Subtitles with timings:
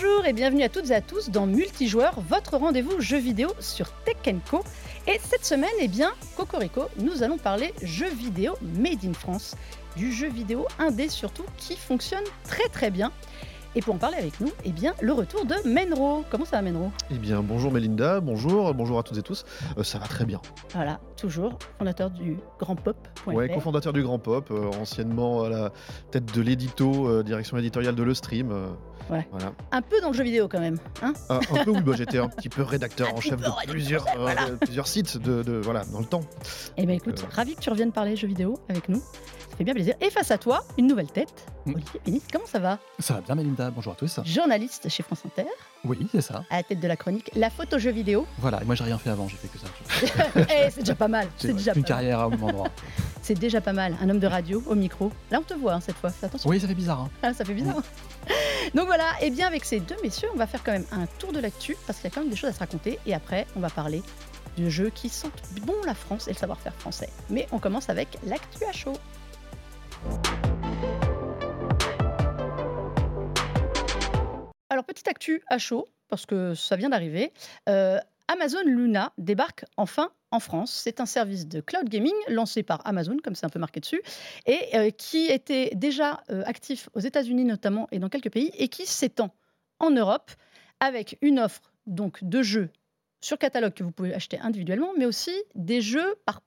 [0.00, 3.90] Bonjour et bienvenue à toutes et à tous dans Multijoueur, votre rendez-vous jeux vidéo sur
[4.04, 4.16] Tech
[4.48, 4.60] Co.
[5.08, 9.56] Et cette semaine, eh bien, Cocorico, nous allons parler jeux vidéo made in France,
[9.96, 13.10] du jeu vidéo indé surtout qui fonctionne très très bien.
[13.74, 16.24] Et pour en parler avec nous, eh bien, le retour de Menro.
[16.30, 16.92] Comment ça va, Menro?
[17.10, 19.44] Eh bien, bonjour Melinda, bonjour, bonjour à toutes et tous.
[19.78, 20.40] Euh, ça va très bien.
[20.74, 22.96] Voilà, toujours fondateur du Grand Pop.
[23.26, 25.72] Ouais, cofondateur du Grand Pop, euh, anciennement à la
[26.12, 28.52] tête de l'édito, euh, direction éditoriale de Le Stream.
[29.10, 29.26] Ouais.
[29.30, 29.52] Voilà.
[29.72, 30.78] Un peu dans le jeu vidéo quand même.
[31.02, 34.06] Hein un, peu oui, bah, j'étais un petit peu rédacteur en chef de plusieurs,
[34.60, 36.22] plusieurs sites de, voilà, dans le temps.
[36.76, 39.02] Eh bien écoute, ravi que tu reviennes parler jeux vidéo avec nous
[39.58, 39.94] fait bien plaisir.
[40.00, 41.46] Et face à toi, une nouvelle tête.
[41.66, 41.74] Mm.
[41.74, 42.78] Olivier Pénis, comment ça va?
[43.00, 43.70] Ça va bien, Melinda.
[43.70, 44.20] Bonjour à tous.
[44.24, 45.48] Journaliste chez France Inter.
[45.84, 46.44] Oui, c'est ça.
[46.48, 48.26] À la tête de la chronique La photo jeu vidéo.
[48.38, 49.66] Voilà, moi j'ai rien fait avant, j'ai fait que ça.
[50.50, 51.26] Eh, c'est déjà pas mal.
[51.36, 52.68] C'est déjà une carrière à un endroit.
[53.28, 53.94] C'est déjà pas mal.
[54.00, 55.12] Un homme de radio au micro.
[55.30, 56.10] Là, on te voit hein, cette fois.
[56.22, 56.48] Attention.
[56.48, 57.00] Oui, ça fait bizarre.
[57.00, 57.10] Hein.
[57.22, 57.82] Ah, ça fait bizarre.
[58.74, 61.04] Donc voilà, et eh bien avec ces deux messieurs, on va faire quand même un
[61.18, 62.98] tour de l'actu parce qu'il y a quand même des choses à se raconter.
[63.04, 64.02] Et après, on va parler
[64.56, 67.10] de jeux qui sentent bon la France et le savoir-faire français.
[67.28, 68.94] Mais on commence avec l'actu à chaud.
[74.70, 77.30] Alors, petite actu à chaud, parce que ça vient d'arriver.
[77.68, 80.70] Euh, Amazon Luna débarque enfin en France.
[80.72, 84.02] C'est un service de cloud gaming lancé par Amazon, comme c'est un peu marqué dessus,
[84.46, 88.68] et euh, qui était déjà euh, actif aux États-Unis notamment et dans quelques pays, et
[88.68, 89.34] qui s'étend
[89.80, 90.30] en Europe
[90.80, 92.70] avec une offre donc de jeux
[93.20, 96.42] sur catalogue que vous pouvez acheter individuellement, mais aussi des jeux par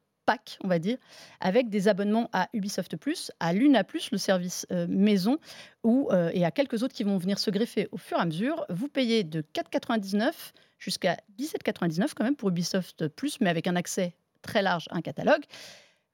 [0.63, 0.97] on va dire,
[1.39, 5.37] avec des abonnements à Ubisoft Plus, à Luna Plus, le service euh, maison,
[5.83, 8.25] ou, euh, et à quelques autres qui vont venir se greffer au fur et à
[8.25, 8.65] mesure.
[8.69, 10.31] Vous payez de 4,99
[10.79, 15.01] jusqu'à 17,99 quand même pour Ubisoft Plus, mais avec un accès très large à un
[15.01, 15.43] catalogue.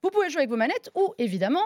[0.02, 1.64] Vous pouvez jouer avec vos manettes ou évidemment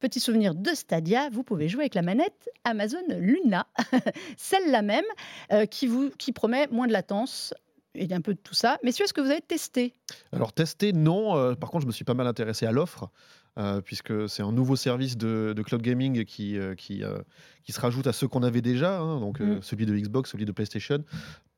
[0.00, 3.66] Petit souvenir de Stadia, vous pouvez jouer avec la manette Amazon Luna,
[4.38, 5.04] celle-là même,
[5.52, 7.52] euh, qui, vous, qui promet moins de latence,
[7.94, 8.78] et un peu de tout ça.
[8.84, 9.94] Messieurs, est-ce que vous avez testé?
[10.32, 11.36] Alors, testé, non.
[11.36, 13.10] Euh, par contre, je me suis pas mal intéressé à l'offre.
[13.58, 17.02] Euh, puisque c'est un nouveau service de, cloud gaming qui, euh, qui,
[17.64, 19.60] qui, se rajoute à ceux qu'on avait déjà, hein, donc mm.
[19.60, 21.02] celui de Xbox, celui de PlayStation,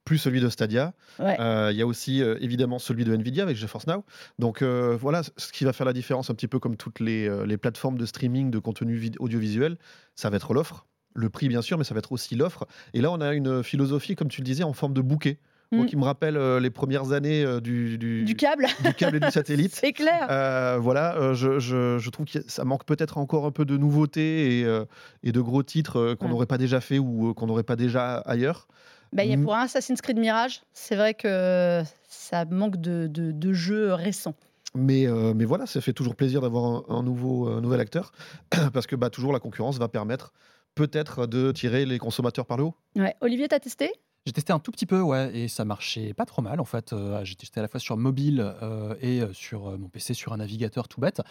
[0.07, 0.95] plus celui de Stadia.
[1.19, 4.05] Il y a aussi évidemment celui de Nvidia avec GeForce Now.
[4.39, 7.59] Donc voilà, ce qui va faire la différence un petit peu comme toutes les, les
[7.59, 9.77] plateformes de streaming de contenu audiovisuel,
[10.15, 10.87] ça va être l'offre.
[11.15, 12.67] Le prix, bien sûr, mais ça va être aussi l'offre.
[12.95, 15.39] Et là, on a une philosophie, comme tu le disais, en forme de bouquet.
[15.87, 18.67] Qui me rappelle euh, les premières années euh, du, du, câble.
[18.85, 19.75] du câble et du satellite.
[19.81, 20.27] C'est clair.
[20.31, 24.61] Euh, voilà, je, je, je, trouve que ça manque peut-être encore un peu de nouveautés
[24.61, 24.83] et,
[25.23, 28.69] et de gros titres qu'on n'aurait pas déjà fait ou qu'on n'aurait pas déjà ailleurs.
[29.13, 33.53] Bah, y a pour un Assassin's Creed Mirage, c'est vrai que ça manque de, de,
[33.53, 34.35] jeux récents.
[34.75, 38.13] Mais, mais voilà, ça fait toujours plaisir d'avoir un, nouveau, nouvel acteur
[38.73, 40.33] parce que bah, toujours la concurrence va permettre
[40.75, 42.75] peut-être de tirer les consommateurs par le haut.
[42.97, 43.15] Ouais.
[43.21, 43.93] Olivier, tu as testé?
[44.25, 46.93] J'ai testé un tout petit peu, ouais, et ça marchait pas trop mal en fait.
[46.93, 50.33] Euh, j'ai testé à la fois sur mobile euh, et euh, sur mon PC sur
[50.33, 51.23] un navigateur tout bête.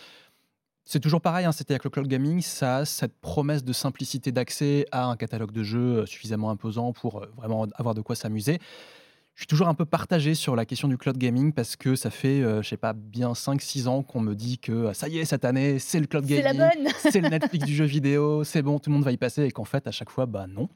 [0.84, 4.32] C'est toujours pareil, hein, c'était avec le cloud gaming, ça a cette promesse de simplicité
[4.32, 8.60] d'accès à un catalogue de jeux suffisamment imposant pour vraiment avoir de quoi s'amuser.
[9.36, 12.10] Je suis toujours un peu partagé sur la question du cloud gaming parce que ça
[12.10, 15.46] fait, je sais pas, bien 5-6 ans qu'on me dit que ça y est, cette
[15.46, 16.60] année, c'est le cloud gaming,
[16.98, 19.52] c'est le Netflix du jeu vidéo, c'est bon, tout le monde va y passer, et
[19.52, 20.68] qu'en fait, à chaque fois, bah non.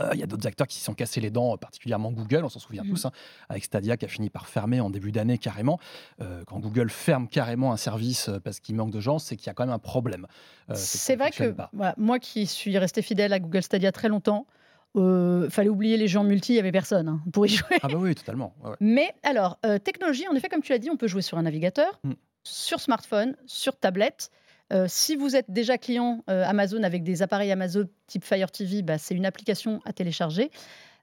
[0.00, 2.48] Euh, il y a d'autres acteurs qui s'y sont cassés les dents, particulièrement Google, on
[2.48, 2.90] s'en souvient mmh.
[2.90, 3.12] tous, hein,
[3.48, 5.78] avec Stadia qui a fini par fermer en début d'année carrément.
[6.20, 9.46] Euh, quand Google ferme carrément un service euh, parce qu'il manque de gens, c'est qu'il
[9.46, 10.26] y a quand même un problème.
[10.74, 11.54] c'est vrai que
[11.96, 14.46] moi qui suis resté fidèle à Google Stadia très longtemps,
[14.96, 17.78] euh, fallait oublier les gens multi, il n'y avait personne hein, pour y jouer.
[17.82, 18.54] Ah bah oui, totalement.
[18.80, 22.00] Mais alors, technologie, en effet, comme tu l'as dit, on peut jouer sur un navigateur,
[22.04, 22.12] mmh.
[22.44, 24.30] sur smartphone, sur tablette.
[24.72, 28.82] Euh, si vous êtes déjà client euh, Amazon avec des appareils Amazon type Fire TV,
[28.82, 30.50] bah, c'est une application à télécharger.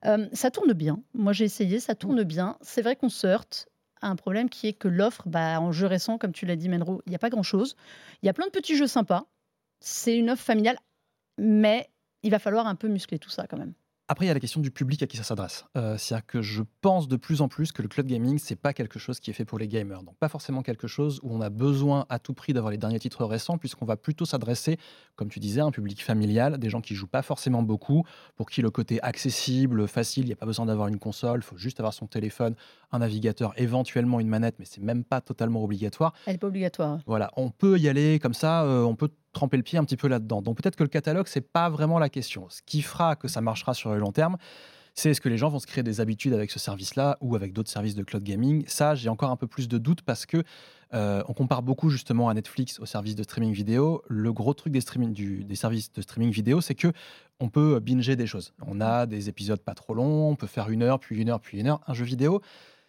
[0.05, 1.01] Euh, ça tourne bien.
[1.13, 2.57] Moi, j'ai essayé, ça tourne bien.
[2.61, 3.69] C'est vrai qu'on se heurte
[4.01, 6.67] à un problème qui est que l'offre, bah, en jeu récent, comme tu l'as dit,
[6.67, 7.75] Menro, il n'y a pas grand-chose.
[8.21, 9.25] Il y a plein de petits jeux sympas.
[9.79, 10.77] C'est une offre familiale,
[11.37, 11.89] mais
[12.21, 13.73] il va falloir un peu muscler tout ça quand même.
[14.13, 15.65] Après, il y a la question du public à qui ça s'adresse.
[15.75, 18.71] Euh, c'est-à-dire que je pense de plus en plus que le cloud gaming, c'est pas
[18.71, 20.03] quelque chose qui est fait pour les gamers.
[20.03, 22.99] Donc, pas forcément quelque chose où on a besoin à tout prix d'avoir les derniers
[22.99, 24.77] titres récents, puisqu'on va plutôt s'adresser,
[25.15, 28.03] comme tu disais, à un public familial, des gens qui jouent pas forcément beaucoup,
[28.35, 31.43] pour qui le côté accessible, facile, il n'y a pas besoin d'avoir une console, il
[31.43, 32.53] faut juste avoir son téléphone,
[32.91, 36.13] un navigateur, éventuellement une manette, mais c'est même pas totalement obligatoire.
[36.27, 36.99] Elle n'est pas obligatoire.
[37.07, 39.97] Voilà, on peut y aller comme ça, euh, on peut tremper le pied un petit
[39.97, 40.41] peu là-dedans.
[40.41, 42.47] Donc peut-être que le catalogue, c'est pas vraiment la question.
[42.49, 44.37] Ce qui fera que ça marchera sur le long terme,
[44.95, 47.51] c'est est-ce que les gens vont se créer des habitudes avec ce service-là ou avec
[47.51, 48.63] d'autres services de cloud gaming?
[48.67, 50.43] Ça, j'ai encore un peu plus de doutes parce que
[50.93, 54.03] euh, on compare beaucoup justement à Netflix aux services de streaming vidéo.
[54.07, 56.91] Le gros truc des, services de streaming vidéo, c'est que
[57.39, 58.53] on peut binger des choses.
[58.67, 61.39] On a des épisodes pas trop longs, on peut faire une heure, puis une heure,
[61.39, 61.81] puis une heure.
[61.87, 62.41] Un jeu vidéo,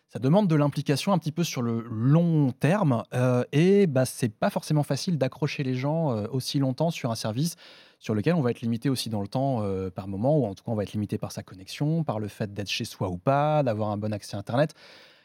[0.08, 4.28] ça demande de l'implication un petit peu sur le long terme euh, et bah, c'est
[4.28, 7.56] pas forcément facile d'accrocher les gens euh, aussi longtemps sur un service
[7.98, 10.54] sur lequel on va être limité aussi dans le temps euh, par moment, ou en
[10.54, 13.08] tout cas on va être limité par sa connexion, par le fait d'être chez soi
[13.08, 14.74] ou pas, d'avoir un bon accès à Internet.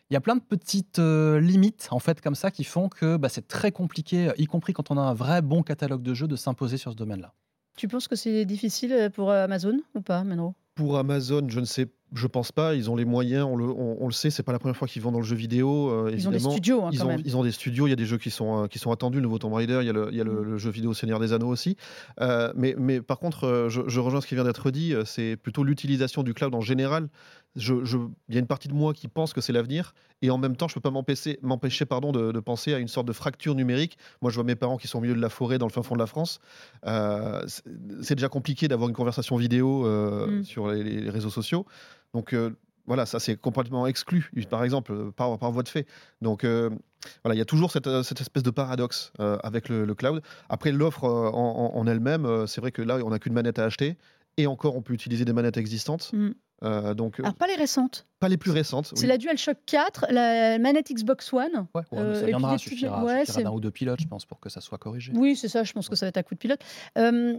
[0.09, 3.29] Il y a plein de petites limites en fait comme ça qui font que bah,
[3.29, 6.35] c'est très compliqué, y compris quand on a un vrai bon catalogue de jeux, de
[6.35, 7.33] s'imposer sur ce domaine-là.
[7.77, 10.55] Tu penses que c'est difficile pour Amazon ou pas, Menro?
[10.73, 12.75] Pour Amazon, je ne sais pas je pense pas.
[12.75, 13.45] Ils ont les moyens.
[13.45, 14.29] On le, on, le sait.
[14.29, 15.89] C'est pas la première fois qu'ils vont dans le jeu vidéo.
[15.89, 16.83] Euh, ils ont des studios.
[16.83, 17.21] Hein, ils, quand ont, même.
[17.25, 17.87] ils ont des studios.
[17.87, 19.17] Il y a des jeux qui sont, euh, qui sont attendus.
[19.17, 19.79] Le nouveau Tomb Raider.
[19.81, 20.57] Il y a le, il y a le, mm.
[20.57, 21.77] jeu vidéo Seigneur des Anneaux aussi.
[22.21, 24.93] Euh, mais, mais par contre, je, je, rejoins ce qui vient d'être dit.
[25.05, 27.09] C'est plutôt l'utilisation du cloud en général
[27.55, 30.55] il y a une partie de moi qui pense que c'est l'avenir, et en même
[30.55, 33.97] temps, je ne peux pas m'empêcher pardon, de, penser à une sorte de fracture numérique.
[34.21, 35.81] Moi, je vois mes parents qui sont au milieu de la forêt, dans le fin
[35.81, 36.39] fond de la France.
[36.83, 40.43] C'est déjà compliqué d'avoir une conversation vidéo mm.
[40.43, 41.65] sur les, réseaux sociaux.
[42.13, 42.51] Donc, euh,
[42.85, 45.85] voilà, ça c'est complètement exclu, par exemple, par, par voie de fait.
[46.21, 50.23] Donc voilà, il y a toujours cette, espèce de paradoxe avec le, cloud.
[50.49, 53.95] Après, l'offre en, elle-même, c'est vrai que là, on n'a qu'une manette à acheter,
[54.37, 56.11] et encore, on peut utiliser des manettes existantes.
[56.13, 56.29] Mm.
[56.63, 58.05] Euh, donc, Alors, pas les récentes.
[58.19, 58.91] Pas les plus récentes.
[58.95, 61.67] C'est la DualShock 4, la manette Xbox One.
[61.73, 64.61] Ouais, euh, ça viendra, suffira, ouais, d'un ou deux pilotes, je pense, pour que ça
[64.61, 65.13] soit corrigé.
[65.15, 66.61] Oui, c'est ça, je pense que ça va être un coup de pilote.
[66.97, 67.37] Euh,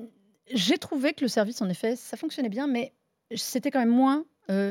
[0.53, 2.95] j'ai trouvé que le service, en effet, ça fonctionnait bien, mais
[3.35, 4.25] c'était quand même moins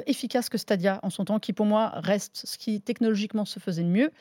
[0.06, 3.84] efficace que Stadia en son temps, qui pour moi reste ce qui technologiquement se faisait
[3.84, 4.12] de mieux,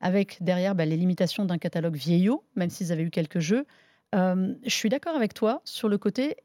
[0.00, 3.66] avec derrière bah, les limitations d'un catalogue vieillot, même s'ils avaient eu quelques jeux.
[4.12, 6.36] je suis d'accord avec toi sur le côté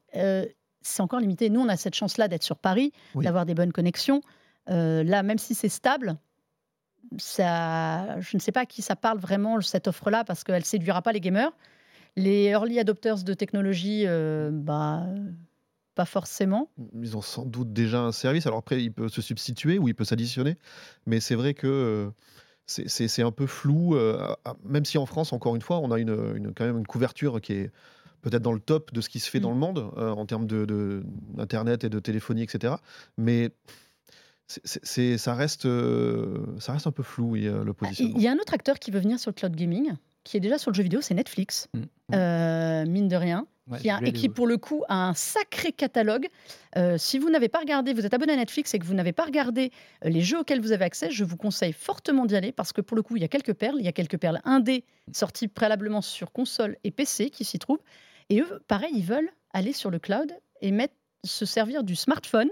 [0.86, 1.50] c'est encore limité.
[1.50, 4.20] Nous, on a cette chance-là d'être sur Paris, d'avoir des bonnes connexions.
[4.70, 6.16] Euh, là, même si c'est stable,
[7.18, 10.64] ça, je ne sais pas à qui ça parle vraiment, cette offre-là, parce qu'elle ne
[10.64, 11.52] séduira pas les gamers.
[12.16, 15.06] Les early adopters de technologie, euh, bah,
[15.96, 16.70] pas forcément.
[16.94, 18.46] Ils ont sans doute déjà un service.
[18.46, 20.56] Alors après, il peut se substituer ou il peut s'additionner.
[21.06, 22.10] Mais c'est vrai que euh,
[22.66, 23.96] c'est un peu flou,
[24.64, 27.54] même si en France, encore une fois, on a une, quand même une couverture qui
[27.54, 27.70] est
[28.26, 29.54] peut-être dans le top de ce qui se fait dans mm.
[29.54, 32.74] le monde euh, en termes d'internet de, et de téléphonie, etc.
[33.16, 33.50] Mais
[34.46, 38.16] c'est, ça, reste, euh, ça reste un peu flou, le bah, positionnement.
[38.16, 39.94] Il y a un autre acteur qui veut venir sur le cloud gaming,
[40.24, 41.82] qui est déjà sur le jeu vidéo, c'est Netflix, mm.
[42.14, 43.46] Euh, mine de rien.
[43.80, 46.28] Qui a, et qui, pour le coup, a un sacré catalogue.
[46.96, 49.24] si vous n'avez pas regardé, vous êtes abonné à Netflix et que vous n'avez pas
[49.24, 49.72] regardé
[50.02, 52.96] les jeux auxquels vous avez accès, je vous conseille fortement d'y aller parce que pour
[52.96, 53.76] le coup, il y a quelques perles.
[53.78, 57.82] Il y a quelques perles indé sorties préalablement sur console et PC qui s'y trouvent.
[58.28, 62.50] Et eux, pareil, ils veulent aller sur le cloud et mettre, se servir du smartphone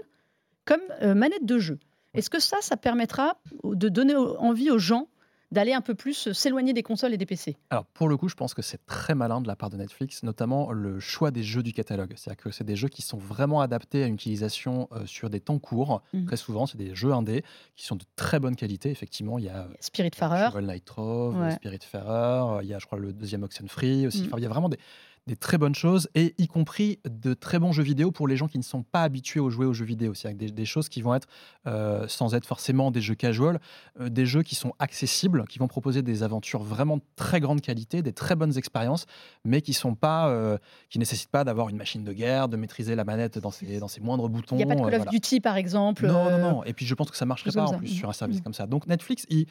[0.65, 1.79] comme euh, manette de jeu.
[2.13, 5.07] Est-ce que ça, ça permettra de donner envie aux gens
[5.51, 8.35] d'aller un peu plus s'éloigner des consoles et des PC Alors pour le coup, je
[8.35, 11.63] pense que c'est très malin de la part de Netflix, notamment le choix des jeux
[11.63, 12.13] du catalogue.
[12.15, 15.39] C'est-à-dire que c'est des jeux qui sont vraiment adaptés à une utilisation euh, sur des
[15.39, 16.01] temps courts.
[16.13, 16.25] Mmh.
[16.25, 17.43] Très souvent, c'est des jeux indés
[17.75, 18.89] qui sont de très bonne qualité.
[18.89, 23.43] Effectivement, il y a Spiritfarer, Night Trove, Spiritfarer, il y a je crois le deuxième
[23.43, 24.23] Oxenfree aussi.
[24.23, 24.27] Mmh.
[24.27, 24.79] Enfin, il y a vraiment des
[25.27, 28.47] des très bonnes choses, et y compris de très bons jeux vidéo pour les gens
[28.47, 30.13] qui ne sont pas habitués à jouer aux jeux vidéo.
[30.13, 31.27] C'est-à-dire des, des, choses qui vont être,
[31.65, 33.59] euh, sans être forcément des jeux casual,
[33.99, 37.61] euh, des jeux qui sont accessibles, qui vont proposer des aventures vraiment de très grande
[37.61, 39.05] qualité, des très bonnes expériences,
[39.43, 42.93] mais qui sont pas, euh, qui nécessitent pas d'avoir une machine de guerre, de maîtriser
[42.93, 44.55] la manette dans ses, dans ses moindres boutons.
[44.55, 46.05] Il n'y a pas de Call of Duty, par exemple.
[46.05, 46.63] Non, non, non.
[46.65, 48.43] Et puis je pense que ça marcherait pas en plus sur un service mm.
[48.43, 48.67] comme ça.
[48.67, 49.47] Donc Netflix, il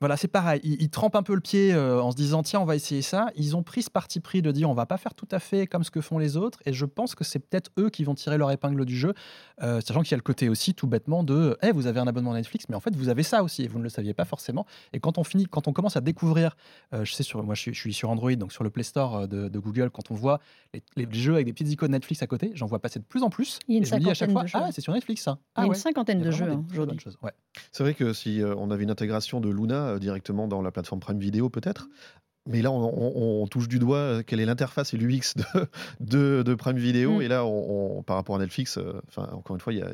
[0.00, 0.60] voilà, c'est pareil.
[0.64, 3.28] Ils, trempent un peu le pied euh, en se disant tiens, on va essayer ça.
[3.36, 5.66] Ils ont pris ce parti pris de dire on va pas faire tout à fait
[5.66, 6.58] comme ce que font les autres.
[6.64, 9.12] Et je pense que c'est peut-être eux qui vont tirer leur épingle du jeu,
[9.62, 12.06] euh, sachant qu'il y a le côté aussi tout bêtement de hey, vous avez un
[12.06, 14.24] abonnement Netflix, mais en fait vous avez ça aussi et vous ne le saviez pas
[14.24, 14.64] forcément.
[14.94, 16.56] Et quand on finit, quand on commence à découvrir,
[16.94, 19.58] euh, je sais sur moi je suis, sur Android, donc sur le Play Store de,
[19.58, 20.40] Google, quand on voit
[20.96, 23.28] les, jeux avec des petites icônes Netflix à côté, j'en vois passer de plus en
[23.28, 23.58] plus.
[23.68, 24.58] Il y a une cinquantaine à chaque fois, de jeux.
[24.62, 25.38] Ah, c'est sur Netflix ça.
[25.58, 26.98] Il y a une cinquantaine de jeux aujourd'hui.
[27.72, 31.18] C'est vrai que si on avait une intégration de Luna directement dans la plateforme Prime
[31.18, 31.88] Video peut-être.
[32.46, 35.34] Mais là, on, touche du doigt euh, quelle est l'interface et l'UX
[36.00, 37.18] de, de, Prime Video.
[37.18, 37.22] Mm.
[37.22, 39.92] Et là, on, par rapport à Netflix, euh, encore une fois, il y a,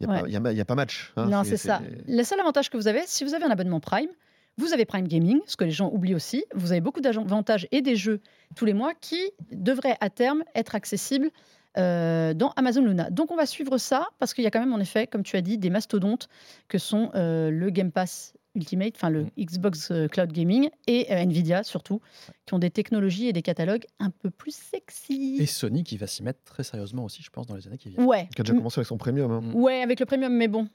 [0.00, 1.12] y, a, pas match.
[1.16, 1.26] Hein.
[1.26, 1.82] non, c'est ça.
[2.08, 4.08] Le seul avantage que vous avez, si vous avez un abonnement Prime,
[4.56, 6.44] vous avez Prime Gaming, ce que les gens oublient aussi.
[6.54, 8.20] Vous avez beaucoup d'avantages et des jeux
[8.56, 11.30] tous les mois qui devraient à terme être accessibles
[11.78, 13.10] euh, dans Amazon Luna.
[13.10, 15.36] Donc on va suivre ça parce qu'il y a quand même en effet, comme tu
[15.36, 16.28] as dit, des mastodontes
[16.68, 19.30] que sont le Game Pass Ultimate, enfin le Mm.
[19.38, 22.00] Xbox euh, Cloud Gaming, et euh, Nvidia surtout,
[22.46, 25.36] qui ont des technologies et des catalogues un peu plus sexy.
[25.38, 27.90] Et Sony qui va s'y mettre très sérieusement aussi, je pense, dans les années qui
[27.90, 28.04] viennent.
[28.04, 28.28] Ouais.
[28.34, 29.30] Qui a déjà commencé avec son premium.
[29.30, 29.40] hein.
[29.40, 29.54] Mm.
[29.54, 30.68] Ouais, avec le premium, mais bon.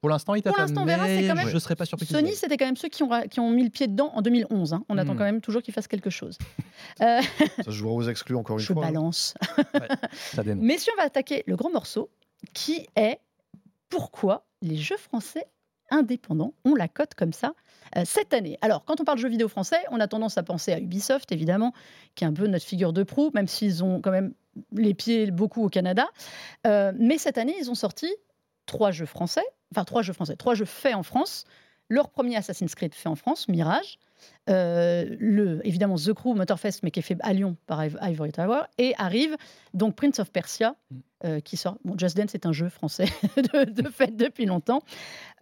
[0.00, 2.06] Pour l'instant, il Pour l'instant, on verra, c'est mais quand même- je serais pas surpris.
[2.06, 4.22] Sony, c'était quand même ceux qui ont, ra- qui ont mis le pied dedans en
[4.22, 4.72] 2011.
[4.72, 4.84] hein.
[4.88, 5.18] On attend Mm.
[5.18, 6.38] quand même toujours qu'ils fassent quelque chose.
[7.00, 7.20] Euh,
[7.56, 8.84] Ça se jouera aux exclus encore une je fois.
[8.86, 8.92] hein.
[8.92, 9.34] balance.
[10.12, 10.62] Ça dénonce.
[10.64, 12.10] Messieurs, on va attaquer le gros morceau
[12.54, 13.18] qui est
[13.88, 15.44] pourquoi les jeux français
[15.90, 17.52] indépendants ont la cote comme ça
[17.96, 18.58] euh, cette année.
[18.60, 21.72] Alors, quand on parle jeux vidéo français, on a tendance à penser à Ubisoft, évidemment,
[22.14, 24.34] qui est un peu notre figure de proue, même s'ils ont quand même
[24.72, 26.06] les pieds beaucoup au Canada.
[26.66, 28.08] Euh, mais cette année, ils ont sorti
[28.66, 31.44] trois jeux français, enfin trois jeux français, trois jeux faits en France.
[31.88, 33.98] Leur premier Assassin's Creed fait en France, Mirage.
[34.50, 38.32] Euh, le, évidemment The Crew Motorfest, mais qui est fait à Lyon par Iv- Ivory
[38.32, 38.62] Tower.
[38.76, 39.36] Et arrive
[39.72, 40.96] donc Prince of Persia, Mm.
[41.24, 41.78] Euh, qui sort.
[41.84, 43.06] Bon, Just Dance est un jeu français
[43.36, 44.82] de, de fait depuis longtemps.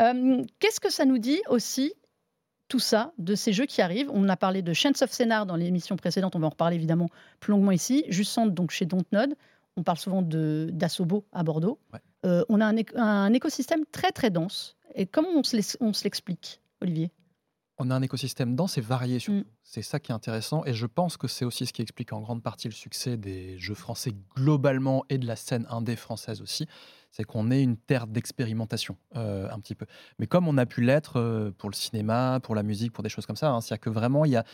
[0.01, 1.93] Euh, Qu'est-ce que ça nous dit aussi
[2.69, 4.11] tout ça, de ces jeux qui arrivent?
[4.13, 7.09] On a parlé de Chance of Scénar dans l'émission précédente, on va en reparler évidemment
[7.41, 8.05] plus longuement ici.
[8.09, 9.35] Jusante, donc chez Dontnod,
[9.77, 11.79] on parle souvent de- d'Assobo à Bordeaux.
[11.93, 12.01] Ouais.
[12.25, 14.77] Euh, on a un, un écosystème très très dense.
[14.95, 17.11] Et comment on se l'explique, Olivier?
[17.79, 19.41] On a un écosystème dense et varié surtout.
[19.41, 19.45] Mm.
[19.63, 22.21] C'est ça qui est intéressant et je pense que c'est aussi ce qui explique en
[22.21, 26.67] grande partie le succès des jeux français globalement et de la scène indé française aussi.
[27.11, 29.87] C'est qu'on est une terre d'expérimentation euh, un petit peu.
[30.19, 33.09] Mais comme on a pu l'être euh, pour le cinéma, pour la musique, pour des
[33.09, 34.45] choses comme ça, hein, c'est-à-dire que vraiment il y a,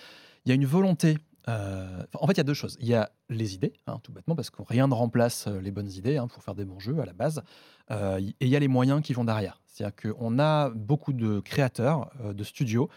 [0.45, 1.19] il y a une volonté.
[1.49, 2.77] euh, en fait, il y a deux choses.
[2.81, 5.91] Il y a les idées, hein, tout bêtement, parce que rien ne remplace les bonnes
[5.91, 7.43] idées hein, pour faire des bons jeux à la base.
[7.91, 9.61] Euh, et il y a les moyens qui vont derrière.
[9.67, 12.89] C'est-à-dire qu'on a beaucoup de créateurs, euh, de studios,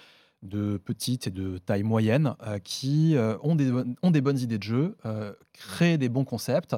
[0.45, 3.71] de petites et de taille moyenne, euh, qui euh, ont, des,
[4.01, 6.75] ont des bonnes idées de jeu, euh, créent des bons concepts,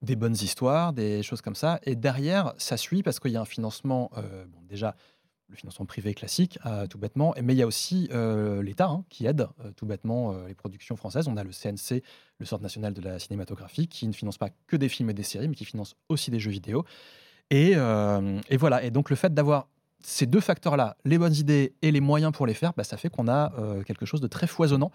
[0.00, 1.80] des bonnes histoires, des choses comme ça.
[1.84, 4.10] Et derrière, ça suit parce qu'il y a un financement,
[4.68, 4.96] déjà
[5.48, 6.58] le financement privé classique,
[6.90, 8.08] tout bêtement, mais il y a aussi
[8.62, 11.28] l'État hein, qui aide tout bêtement les productions françaises.
[11.28, 12.02] On a le CNC,
[12.38, 15.22] le Centre national de la cinématographie, qui ne finance pas que des films et des
[15.22, 16.84] séries, mais qui finance aussi des jeux vidéo.
[17.50, 19.68] Et, et voilà, et donc le fait d'avoir
[20.04, 23.08] ces deux facteurs-là, les bonnes idées et les moyens pour les faire, bah, ça fait
[23.08, 24.90] qu'on a euh, quelque chose de très foisonnant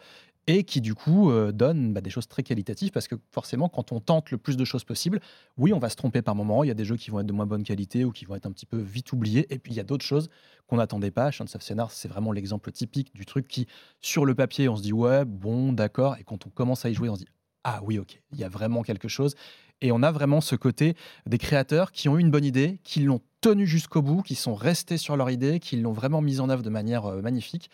[0.48, 3.92] et qui du coup euh, donne bah, des choses très qualitatives parce que forcément quand
[3.92, 5.20] on tente le plus de choses possible,
[5.58, 7.26] oui on va se tromper par moment, il y a des jeux qui vont être
[7.26, 9.74] de moins bonne qualité ou qui vont être un petit peu vite oubliés et puis
[9.74, 10.30] il y a d'autres choses
[10.68, 11.32] qu'on n'attendait pas.
[11.32, 13.68] Chance of Scénar c'est vraiment l'exemple typique du truc qui
[14.02, 16.16] sur le papier on se dit ouais bon d'accord.
[16.20, 17.28] Et quand on commence à y jouer on se dit
[17.64, 19.36] ah oui ok il y a vraiment quelque chose.
[19.82, 20.96] Et on a vraiment ce côté
[21.28, 24.56] des créateurs qui ont eu une bonne idée, qui l'ont tenue jusqu'au bout, qui sont
[24.56, 27.70] restés sur leur idée, qui l'ont vraiment mise en œuvre de manière euh, magnifique.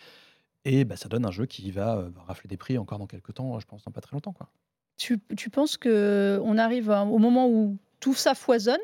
[0.64, 3.34] Et bah, ça donne un jeu qui va euh, rafler des prix encore dans quelques
[3.34, 4.32] temps, je pense dans pas très longtemps.
[4.32, 4.48] Quoi.
[4.96, 8.80] tu, tu penses qu'on arrive à- au moment où tout ça foisonne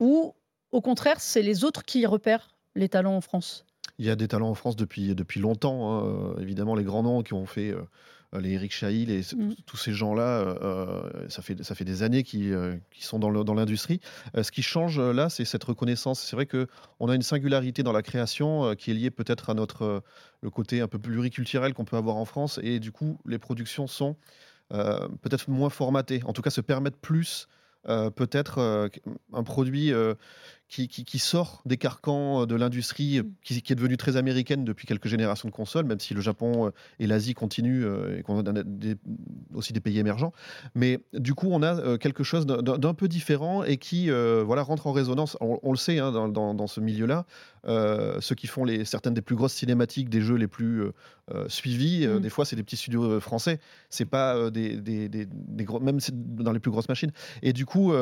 [0.00, 0.34] ou
[0.72, 3.64] au contraire c'est les autres qui repèrent les talents en France?
[3.98, 5.92] Il y a des talents en France depuis, depuis longtemps.
[5.92, 6.06] hein.
[6.06, 7.82] Euh, évidemment, les grands noms qui ont fait euh,
[8.40, 9.54] les Eric Chahi, les, Mm.
[9.66, 13.54] tous ces gens-là, euh, ça, fait, ça fait des années qu'ils euh, qu'ils sont dans
[13.54, 14.00] l'industrie.
[14.36, 16.20] Euh, ce qui change euh, là, c'est cette reconnaissance.
[16.20, 19.54] C'est vrai qu'on a une singularité dans la création euh, qui est liée peut-être à
[19.54, 20.00] notre euh,
[20.42, 22.60] le côté un peu pluriculturel qu'on peut avoir en France.
[22.62, 24.16] Et du coup, les productions sont
[24.72, 26.22] euh, peut-être moins formatées.
[26.24, 27.48] En tout cas, se permettent plus.
[27.88, 28.88] euh, peut-être euh,
[29.34, 30.14] un produit euh,
[30.74, 33.32] qui, qui- qui sort des carcans euh, de l'industrie euh, Mm.
[33.44, 36.66] qui, qui est devenue très américaine depuis quelques générations de consoles, même si le Japon
[36.66, 37.86] euh, et l'Asie continuent
[38.18, 38.96] et qu'on a des-
[39.54, 40.32] aussi des pays émergents.
[40.74, 44.86] Mais du coup, on a quelque chose d'un- peu différent et qui euh, voilà, rentre
[44.86, 45.36] en résonance.
[45.40, 47.24] On, on le sait hein, dans, dans- dans ce milieu-là,
[47.66, 50.82] euh, ceux qui font les, certaines des plus grosses cinématiques des jeux les plus
[51.32, 52.20] euh, suivis, Mm.
[52.20, 53.58] des fois, c'est des petits studios français.
[53.90, 57.12] C'est pas des, des, des- des gros, même dans les plus grosses machines.
[57.42, 57.92] Et du coup,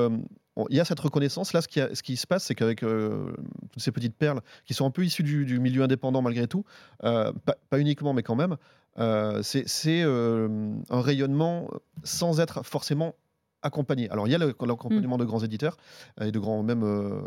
[0.70, 1.52] il y a cette reconnaissance.
[1.52, 3.32] Là, ce qui, a- ce qui se passe, c'est qu'avec euh,
[3.72, 6.64] toutes ces petites perles qui sont un peu issues du, du milieu indépendant malgré tout,
[7.04, 8.56] euh, pas, pas uniquement, mais quand même,
[8.98, 9.64] euh, c'est
[10.02, 11.68] euh, un rayonnement
[12.04, 13.14] sans être forcément
[13.62, 14.10] accompagné.
[14.10, 15.76] Alors, il y a l'accompagnement de grands éditeurs
[16.20, 16.82] et de grands même.
[16.82, 17.20] euh,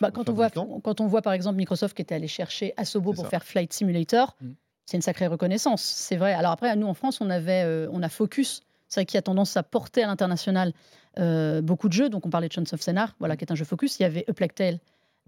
[0.00, 3.12] Bah, quand, on voit, quand on voit par exemple Microsoft qui était allé chercher Asobo
[3.12, 3.30] pour ça.
[3.30, 4.50] faire Flight Simulator, Mm.
[4.86, 6.32] c'est une sacrée reconnaissance, c'est vrai.
[6.32, 9.22] Alors après, nous en France, on, avait, euh, on a Focus, c'est vrai qu'il a
[9.22, 10.74] tendance à porter à l'international
[11.18, 12.10] euh, beaucoup de jeux.
[12.10, 13.98] Donc on parlait de Chance of Scénar, voilà, qui est un jeu Focus.
[13.98, 14.78] Il y avait A Plague Tale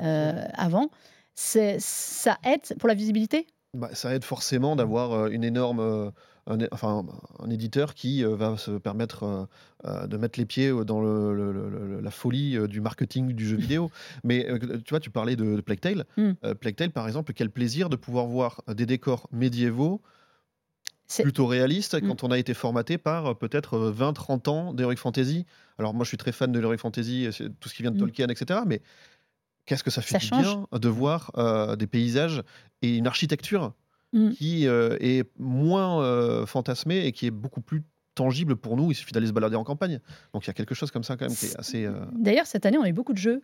[0.00, 0.90] euh, avant.
[1.34, 3.46] C'est- Ça aide pour la visibilité?
[3.74, 6.12] Bah, ça aide forcément d'avoir euh, une énorme,
[6.46, 7.06] un, enfin,
[7.38, 9.48] un éditeur qui euh, va se permettre
[9.86, 13.32] euh, de mettre les pieds dans le- le- le- le- la folie euh, du marketing
[13.32, 13.90] du jeu vidéo.
[14.24, 14.46] Mais
[14.84, 16.04] tu vois, tu parlais de, de Plague Tale.
[16.18, 16.32] Mm.
[16.60, 20.02] Plague Tale, par exemple, quel plaisir de pouvoir voir des décors médiévaux
[21.20, 22.08] plutôt réalistes Mm.
[22.08, 25.44] quand on a été formaté par euh, peut-être 20-30 ans d'Heroic Fantasy.
[25.78, 27.96] Alors moi, je suis très fan de l'Heroic Fantasy, euh, tout ce qui vient de
[27.96, 28.00] Mm.
[28.00, 28.60] Tolkien, etc.
[28.66, 28.80] Mais
[29.66, 31.30] qu'est-ce que ça fait du bien de voir
[31.76, 32.42] des paysages
[32.82, 33.74] et une architecture
[34.12, 34.30] mmh.
[34.30, 37.84] qui est moins fantasmée et qui est beaucoup plus
[38.16, 38.90] tangible pour nous?
[38.90, 40.00] Il suffit d'aller se balader en campagne.
[40.34, 41.88] Donc il y a quelque chose comme ça quand même qui est assez.
[42.12, 43.42] D'ailleurs, cette année, on a eu beaucoup de jeux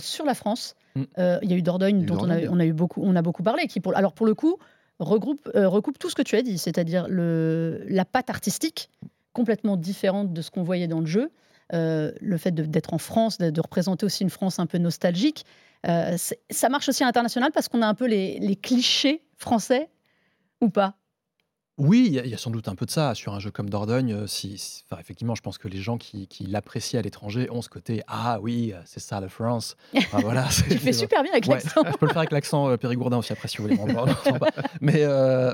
[0.00, 0.74] sur la France.
[0.94, 1.02] Mmh.
[1.42, 3.42] il y a eu Dordogne, dont on, a, on, a, eu beaucoup, on a beaucoup
[3.42, 3.66] parlé.
[3.66, 4.56] Qui pour, alors pour le coup,
[4.98, 8.90] regroupe, recoupe tout ce que tu as dit, c'est-à-dire la patte artistique
[9.32, 11.30] complètement différente de ce qu'on voyait dans le jeu.
[11.74, 15.44] Euh, le fait d'être en France, de, représenter aussi une France un peu nostalgique.
[15.86, 16.16] Euh,
[16.50, 19.90] ça marche aussi à l'international parce qu'on a un peu les clichés français
[20.60, 20.97] ou pas
[21.78, 24.12] oui, il y, a sans doute un peu de ça sur un jeu comme Dordogne.
[24.12, 27.68] Euh, si, enfin, effectivement, je pense que les gens qui, l'apprécient à l'étranger ont ce
[27.68, 29.76] côté ah oui, euh, c'est ça la France.
[30.12, 31.82] voilà, tu fais super bien avec l'accent.
[31.86, 33.78] je peux le faire avec l'accent euh, périgourdin aussi après si vous voulez.
[34.80, 35.06] mais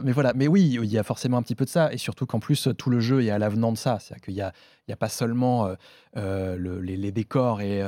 [0.03, 2.25] mais voilà, mais oui, il y a forcément un petit peu de ça et surtout
[2.25, 4.53] qu'en plus tout le jeu est à l'avenant de ça, c'est-à-dire qu'il y a
[4.87, 5.69] il n'y a pas seulement
[6.15, 7.83] les, décors et,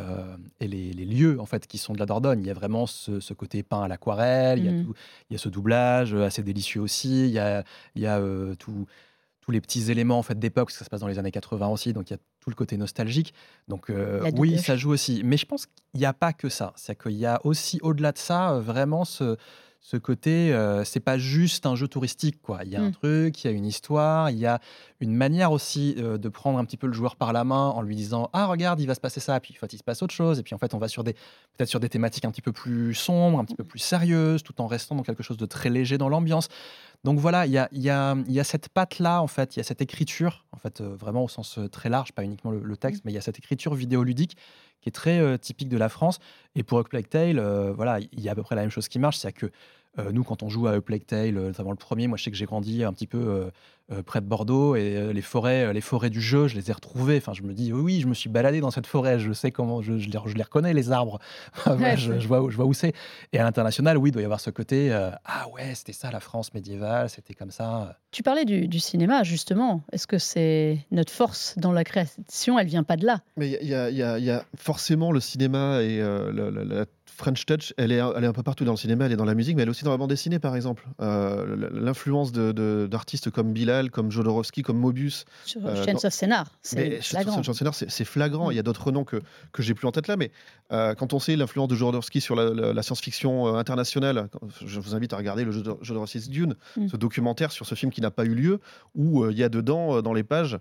[0.60, 2.40] les, lieux en fait qui sont de la Dordogne.
[2.40, 4.62] Il y a vraiment ce, côté peint à l'aquarelle.
[4.62, 4.92] Mmh.
[5.30, 7.26] Il, y a ce doublage assez délicieux aussi.
[7.26, 7.38] Il y
[8.06, 8.20] a,
[8.58, 11.30] tous les petits éléments en fait d'époque, parce que ça se passe dans les années
[11.30, 13.32] 80 aussi, donc il y a tout le côté nostalgique.
[13.68, 13.92] Donc
[14.36, 15.22] oui, ça joue aussi.
[15.24, 16.72] Mais je pense qu'il n'y a pas que ça.
[16.76, 19.36] C'est qu'il y a aussi au-delà de ça vraiment ce,
[19.80, 22.61] ce côté, euh, c'est pas juste un jeu touristique, quoi.
[22.64, 22.92] Il y a un mmh.
[22.92, 24.59] truc, il y a une histoire, il y a
[25.00, 27.83] une manière aussi euh, de prendre un petit peu le joueur par la main en
[27.83, 30.02] lui disant ah regarde il va se passer ça, puis en fait il se passe
[30.02, 32.30] autre chose, et puis en fait on va sur des peut-être sur des thématiques un
[32.30, 35.37] petit peu plus sombres, un petit peu plus sérieuses, tout en restant dans quelque chose
[35.37, 36.49] de très léger dans l'ambiance.
[37.04, 39.58] Donc voilà, il y a, y, a, y a, cette patte là en fait, il
[39.58, 42.76] y a cette écriture en fait euh, vraiment au sens très large, pas uniquement le,
[42.76, 43.02] texte, mmh.
[43.04, 44.36] mais il y a cette écriture vidéoludique
[44.80, 46.18] qui est très typique de la France.
[46.54, 47.40] Et pour A Plague Tale,
[47.74, 49.50] voilà, il y a à peu près la même chose qui marche, c'est que
[49.98, 52.30] euh, nous, quand on joue à A Plague Tale, notamment le premier, moi je sais
[52.30, 53.50] que j'ai grandi un petit peu euh,
[53.92, 57.16] euh, près de Bordeaux et les forêts, les forêts du jeu, je les ai retrouvées.
[57.16, 59.82] Enfin, je me dis oui, je me suis baladé dans cette forêt, je sais comment,
[59.82, 61.18] je, je, les, reconnais les arbres,
[61.66, 62.92] je, vois, je vois où c'est.
[63.32, 64.92] Et à l'international, oui, il doit y avoir ce côté
[65.24, 67.98] ah ouais, c'était ça la France médiévale, c'était comme ça.
[68.10, 69.82] Tu parlais du, cinéma justement.
[69.92, 72.58] Est-ce que c'est notre force dans la création?
[72.58, 73.74] Elle vient pas de là Mais il y,
[74.30, 78.64] a forcément le cinéma et la French Touch, elle est, elle est un peu partout
[78.64, 80.10] dans le cinéma, elle est dans la musique, mais elle est aussi dans la bande
[80.10, 80.86] dessinée, par exemple.
[81.00, 85.25] Euh, l'influence d'artistes comme Bilal, comme Jodorowsky, comme Mobius.
[85.44, 87.42] Sur euh, Scénar, c'est flagrant.
[87.73, 88.50] c'est flagrant.
[88.50, 90.30] Il y a d'autres noms que, que j'ai plus en tête là, mais
[90.73, 94.28] euh, quand on sait l'influence de Jodorowsky sur la, science-fiction internationale,
[94.64, 96.88] je vous invite à regarder le Jodorowsky's Dune, mm.
[96.88, 98.60] ce documentaire sur ce film qui n'a pas eu lieu,
[98.95, 100.58] où il y a dedans, dans les pages,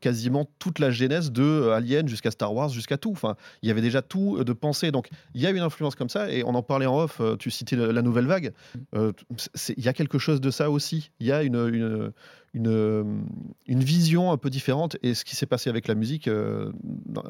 [0.00, 3.10] quasiment toute la genèse de Alien jusqu'à Star Wars, jusqu'à tout.
[3.12, 4.90] Enfin, il y avait déjà tout de pensée.
[4.90, 7.36] Donc, il y a une influence comme ça, et on en parlait en off, euh,
[7.36, 8.78] tu citais la nouvelle vague, mm.
[8.96, 9.12] euh,
[9.76, 11.10] il y a quelque chose de ça aussi.
[11.20, 12.12] Il y a une,
[12.52, 13.24] une,
[13.66, 16.72] une, vision un peu différente, et ce qui s'est passé avec la musique euh,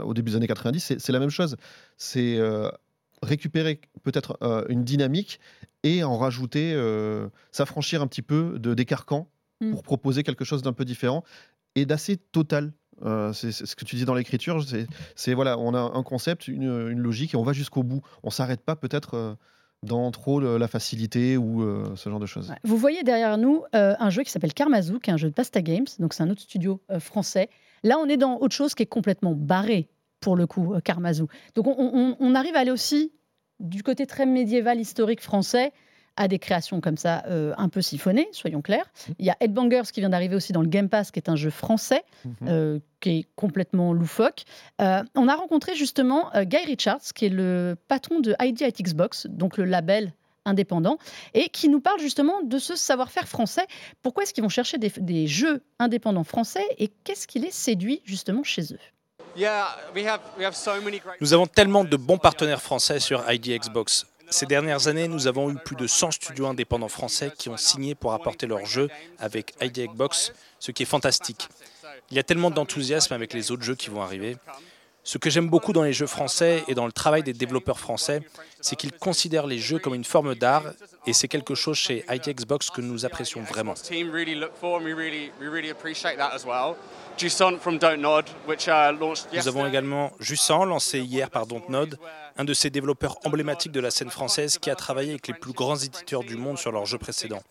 [0.02, 1.56] au début des années 90, c'est la même chose.
[1.96, 2.38] C'est
[3.22, 4.38] récupérer peut-être
[4.70, 5.40] une dynamique
[5.82, 6.74] et en rajouter,
[7.52, 9.28] s'affranchir un petit peu de, des carcans
[9.60, 9.72] mm.
[9.72, 11.22] pour proposer quelque chose d'un peu différent
[11.74, 12.72] et d'assez total
[13.04, 14.62] euh, c'est ce que tu dis dans l'écriture.
[15.14, 18.02] C'est voilà, on a un concept, une, logique et on va jusqu'au bout.
[18.22, 19.34] On s'arrête pas peut-être euh,
[19.82, 22.52] dans trop la facilité ou euh, ce genre de choses.
[22.64, 25.62] Vous voyez derrière nous un jeu qui s'appelle Karmazoo, qui est un jeu de Pasta
[25.62, 27.48] Games, donc c'est un autre studio français.
[27.82, 29.88] Là, on est dans autre chose qui est complètement barré
[30.20, 31.28] pour le coup, Karmazoo.
[31.54, 33.12] Donc on, on arrive à aller aussi
[33.58, 35.72] du côté très médiéval historique français
[36.20, 38.84] à des créations comme ça euh, un peu siphonnées, soyons clairs.
[38.84, 39.12] Mmh.
[39.20, 41.34] Il y a Headbangers qui vient d'arriver aussi dans le Game Pass, qui est un
[41.34, 42.30] jeu français, mmh.
[42.46, 44.44] euh, qui est complètement loufoque.
[44.82, 49.28] Euh, on a rencontré justement Guy Richards, qui est le patron de ID at Xbox,
[49.28, 50.12] donc le label
[50.44, 50.98] indépendant,
[51.32, 53.66] et qui nous parle justement de ce savoir-faire français.
[54.02, 58.02] Pourquoi est-ce qu'ils vont chercher des, des jeux indépendants français et qu'est-ce qui les séduit
[58.04, 58.78] justement chez eux?
[61.20, 64.06] Nous avons tellement de bons partenaires français sur ID Xbox.
[64.30, 67.94] Ces dernières années, nous avons eu plus de 100 studios indépendants français qui ont signé
[67.94, 68.88] pour apporter leurs jeux
[69.18, 71.48] avec ID Box, ce qui est fantastique.
[72.10, 74.36] Il y a tellement d'enthousiasme avec les autres jeux qui vont arriver.
[75.02, 78.20] Ce que j'aime beaucoup dans les jeux français et dans le travail des développeurs français,
[78.60, 80.64] c'est qu'ils considèrent les jeux comme une forme d'art
[81.06, 83.74] et c'est quelque chose chez IT Xbox que nous apprécions vraiment.
[89.32, 91.98] Nous avons également Jussan, lancé hier par Dontnod,
[92.36, 95.52] un de ces développeurs emblématiques de la scène française qui a travaillé avec les plus
[95.52, 97.42] grands éditeurs du monde sur leurs jeux précédents.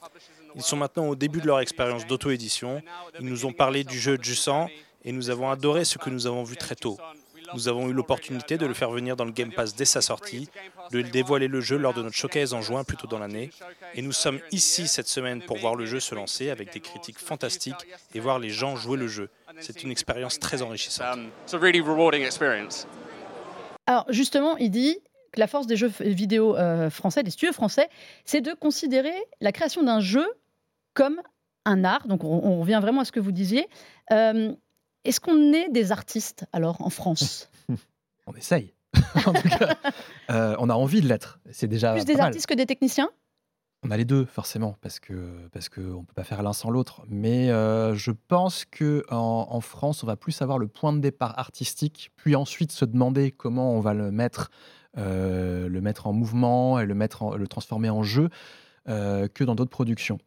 [0.56, 2.82] Ils sont maintenant au début de leur expérience d'auto-édition.
[3.20, 4.68] Ils nous ont parlé du jeu Jussan
[5.06, 6.98] et nous avons adoré ce que nous avons vu très tôt.
[7.54, 10.50] Nous avons eu l'opportunité de le faire venir dans le Game Pass dès sa sortie,
[10.92, 13.50] de dévoiler le jeu lors de notre showcase en juin plus tôt dans l'année.
[13.96, 17.20] Et nous sommes ici cette semaine pour voir le jeu se lancer avec des critiques
[17.20, 19.30] fantastiques et voir les gens jouer le jeu.
[19.60, 21.20] C'est une expérience très enrichissante.
[23.88, 24.98] Alors justement, il dit
[25.32, 26.56] que la force des jeux vidéo
[26.90, 27.90] français, des studios français,
[28.26, 30.28] c'est de considérer la création d'un jeu
[30.94, 31.22] comme
[31.66, 32.08] un art.
[32.08, 33.68] Donc on, revient vraiment à ce que vous disiez.
[35.06, 37.50] Est-ce qu'on est des artistes alors en France?
[38.28, 38.74] On essaye.
[39.26, 39.78] en tout cas,
[40.60, 41.40] on a envie de l'être.
[41.52, 43.10] C'est déjà plus des artistes que des techniciens?
[43.84, 46.70] On a les deux, forcément, parce que parce qu'on ne peut pas faire l'un sans
[46.70, 47.04] l'autre.
[47.08, 51.40] Mais euh, je pense que en, France, on va plus avoir le point de départ
[51.40, 54.52] artistique, puis ensuite se demander comment on va le mettre,
[54.98, 58.30] euh, le mettre en mouvement et le, mettre le transformer en jeu,
[58.90, 60.18] euh, que dans d'autres productions.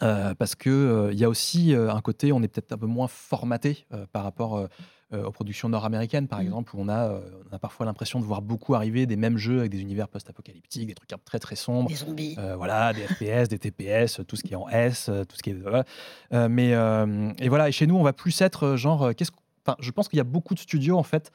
[0.00, 3.86] Parce qu'il il y a aussi un côté, on est peut-être un peu moins formaté
[4.12, 4.68] par rapport
[5.14, 6.44] euh, aux productions nord-américaines, par mmh.
[6.44, 9.36] exemple, où on a, euh, on a parfois l'impression de voir beaucoup arriver des mêmes
[9.36, 11.88] jeux avec des univers post-apocalyptiques, des trucs très très sombres.
[11.88, 12.34] Des zombies.
[12.38, 15.50] Euh, voilà, des FPS, des TPS, tout ce qui est en S, tout ce qui
[15.50, 16.48] est.
[16.48, 16.70] mais,
[17.38, 19.14] et voilà, et chez nous, on va plus être genre.
[19.14, 19.30] qu'est-ce
[19.66, 21.30] enfin, je pense qu'il y a beaucoup de studios, en fait,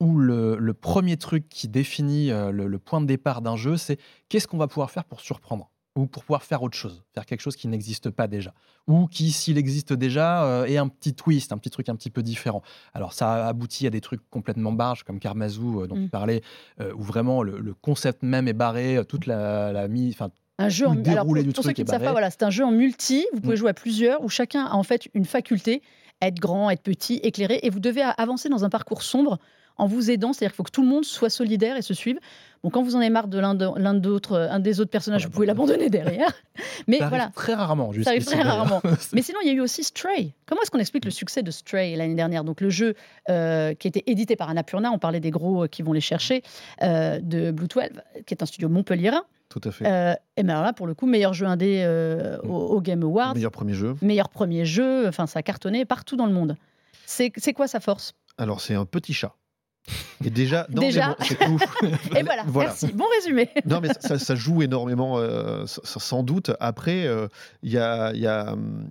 [0.00, 3.98] où le, le premier truc qui définit le, le point de départ d'un jeu, c'est
[4.28, 7.40] qu'est-ce qu'on va pouvoir faire pour surprendre ou pour pouvoir faire autre chose, faire quelque
[7.40, 8.52] chose qui n'existe pas déjà,
[8.86, 12.10] ou qui, s'il existe déjà, euh, est un petit twist, un petit truc un petit
[12.10, 12.62] peu différent.
[12.94, 16.10] Alors ça aboutit à des trucs complètement barges, comme Karmazou, euh, dont tu mm.
[16.10, 16.42] parlais,
[16.80, 20.14] euh, où vraiment le, concept même est barré, toute la, la mise...
[20.14, 22.64] Enfin, un jeu en alors pour, ceux qui ne savent pas, voilà, c'est un jeu
[22.64, 23.26] en multi.
[23.34, 23.58] Vous pouvez mm.
[23.58, 25.82] jouer à plusieurs, où chacun a en fait une faculté,
[26.22, 29.38] être grand, être petit, éclairé, et vous devez avancer dans un parcours sombre
[29.78, 30.32] en vous aidant.
[30.32, 32.18] C'est-à-dire qu'il faut que tout le monde soit solidaire et se suive.
[32.62, 35.30] Bon, quand vous en avez marre de l'un d'autre, euh, un des autres personnages, vous
[35.30, 36.32] pouvez l'abandonner derrière.
[36.88, 37.30] Mais ça voilà.
[37.34, 38.04] très rarement, juste.
[38.04, 38.80] Ça arrive très rarement.
[39.12, 40.32] Mais sinon, il y a eu aussi Stray.
[40.46, 42.44] Comment est-ce qu'on explique le succès de Stray l'année dernière?
[42.44, 42.94] Donc, le jeu
[43.28, 46.00] euh, qui a été édité par Annapurna, on parlait des gros euh, qui vont les
[46.00, 46.42] chercher,
[46.80, 47.84] de Blue 12,
[48.26, 49.22] qui est un studio montpelliérain.
[49.48, 50.18] Tout à fait.
[50.36, 51.84] et bien là, pour le coup, meilleur jeu indé
[52.42, 52.50] mm.
[52.50, 53.34] au, Game Awards.
[53.34, 53.94] Meilleur premier jeu.
[54.02, 55.06] Meilleur premier jeu.
[55.06, 56.56] Enfin, ça a cartonné partout dans le monde.
[57.04, 58.14] C'est quoi sa force?
[58.38, 59.34] Alors, c'est un petit chat.
[60.24, 61.16] Et déjà, déjà.
[62.16, 62.92] Et voilà, merci.
[62.92, 63.50] Bon résumé.
[63.66, 66.52] non, mais ça, joue énormément, euh, sans doute.
[66.60, 67.28] Après, euh,
[67.62, 68.12] il y a.
[68.14, 68.88] Y a hum,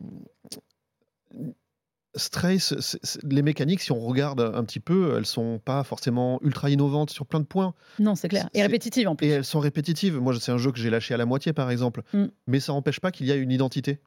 [3.30, 7.26] les mécaniques, si on regarde un petit peu, elles sont pas forcément ultra innovantes sur
[7.26, 7.74] plein de points.
[8.00, 8.50] Non, c'est clair.
[8.54, 9.28] Et répétitives en plus.
[9.28, 10.18] Et elles sont répétitives.
[10.18, 12.04] Moi, c'est un jeu que j'ai lâché à la moitié, par exemple.
[12.14, 12.26] Mm.
[12.48, 14.00] Mais ça n'empêche pas qu'il y a une identité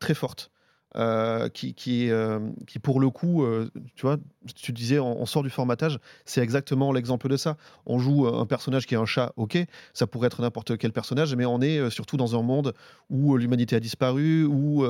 [0.00, 0.50] très forte.
[0.94, 4.18] Euh, qui, qui, euh, qui, pour le coup, euh, tu vois,
[4.54, 7.56] tu disais, on, sort du formatage, c'est exactement l'exemple de ça.
[7.86, 9.56] On joue un personnage qui est un chat, ok,
[9.94, 12.74] ça pourrait être n'importe quel personnage, mais on est surtout dans un monde
[13.08, 14.84] où l'humanité a disparu, où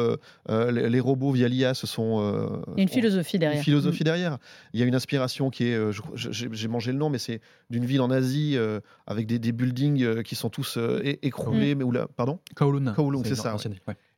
[0.48, 2.62] les, robots via l'IA se sont.
[2.68, 3.58] Il y a une philosophie derrière.
[3.58, 4.04] Une philosophie mm.
[4.04, 4.38] derrière.
[4.72, 5.78] Il y a une inspiration qui est,
[6.14, 8.56] j'ai mangé le nom, mais c'est d'une ville en Asie
[9.06, 11.78] avec des, des buildings qui sont tous écroulés, mm.
[11.78, 12.40] mais où là, pardon?
[12.56, 12.92] Kowloon.
[12.94, 13.54] Kowloon, c'est ça.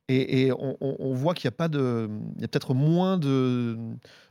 [0.08, 3.76] Et, on, voit qu'il y a pas de, il y a peut-être moins de,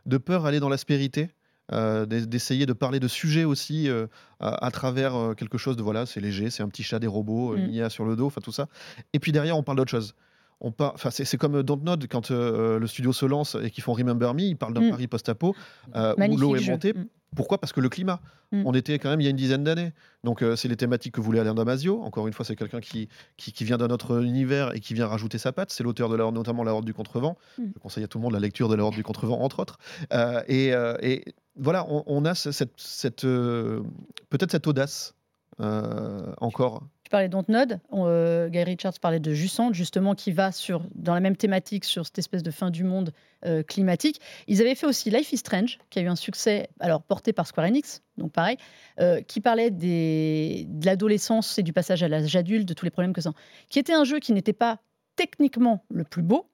[0.05, 1.29] de peur à aller dans l'aspérité,
[1.71, 4.05] euh, d'essayer de parler de sujets aussi euh,
[4.39, 7.55] à, travers euh, quelque chose de voilà, c'est léger, c'est un petit chat, des robots,
[7.55, 8.67] il y a sur le dos, enfin tout ça.
[9.13, 10.13] Et puis derrière, on parle d'autre chose.
[10.61, 14.41] On enfin, c'est comme Dontnod quand le studio se lance et qu'ils font Remember Me,
[14.41, 14.91] ils parlent d'un mm.
[14.91, 15.55] Paris post-apo
[15.95, 16.93] où l'eau est montée.
[16.93, 17.05] Mm.
[17.35, 17.59] Pourquoi?
[17.59, 18.19] Parce que le climat.
[18.51, 18.63] Mm.
[18.65, 19.91] On était quand même il y a une dizaine d'années.
[20.23, 22.01] Donc, euh, c'est les thématiques que voulait Alain Damasio.
[22.01, 25.37] Encore une fois, c'est quelqu'un qui, qui, vient d'un autre univers et qui vient rajouter
[25.37, 25.71] sa patte.
[25.71, 27.37] C'est l'auteur de la, notamment La Horde du Contrevent.
[27.57, 27.63] Mm.
[27.75, 29.79] Je conseille à tout le monde la lecture de La Horde du Contrevent, entre autres.
[30.13, 35.13] Euh, euh, et, voilà, on, a cette, cette peut-être cette audace
[35.59, 36.81] encore
[37.13, 41.35] parlais d'Ontnod, euh, Guy Richards parlait de Jussant, justement, qui va sur, dans la même
[41.35, 43.13] thématique sur cette espèce de fin du monde
[43.45, 44.19] euh, climatique.
[44.47, 47.45] Ils avaient fait aussi Life is Strange, qui a eu un succès, alors porté par
[47.45, 48.57] Square Enix, donc pareil,
[48.99, 52.89] euh, qui parlait des, de l'adolescence et du passage à l'âge adulte, de tous les
[52.89, 53.31] problèmes que ça.
[53.69, 54.79] Qui était un jeu qui n'était pas
[55.15, 56.47] techniquement le plus beau,